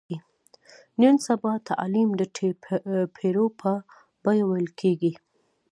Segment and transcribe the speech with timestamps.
[1.01, 3.71] نن سبا تعلیم د ټېپرو په
[4.23, 5.13] بیه ویل کېږي.